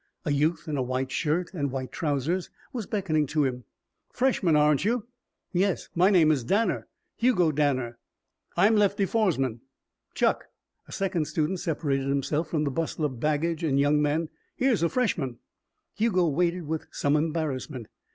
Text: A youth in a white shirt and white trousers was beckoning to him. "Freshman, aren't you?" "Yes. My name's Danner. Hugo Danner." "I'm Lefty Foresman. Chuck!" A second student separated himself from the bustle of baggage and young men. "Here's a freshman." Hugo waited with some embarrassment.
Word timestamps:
A 0.25 0.31
youth 0.31 0.67
in 0.67 0.77
a 0.77 0.81
white 0.81 1.11
shirt 1.11 1.53
and 1.53 1.69
white 1.69 1.91
trousers 1.91 2.49
was 2.73 2.87
beckoning 2.87 3.27
to 3.27 3.43
him. 3.45 3.65
"Freshman, 4.11 4.55
aren't 4.55 4.83
you?" 4.83 5.05
"Yes. 5.53 5.89
My 5.93 6.09
name's 6.09 6.43
Danner. 6.43 6.87
Hugo 7.17 7.51
Danner." 7.51 7.99
"I'm 8.57 8.75
Lefty 8.77 9.05
Foresman. 9.05 9.61
Chuck!" 10.15 10.45
A 10.87 10.91
second 10.91 11.25
student 11.25 11.59
separated 11.59 12.07
himself 12.07 12.47
from 12.49 12.63
the 12.63 12.71
bustle 12.71 13.05
of 13.05 13.19
baggage 13.19 13.63
and 13.63 13.79
young 13.79 14.01
men. 14.01 14.29
"Here's 14.55 14.81
a 14.81 14.89
freshman." 14.89 15.37
Hugo 15.93 16.27
waited 16.29 16.63
with 16.65 16.87
some 16.91 17.15
embarrassment. 17.15 17.85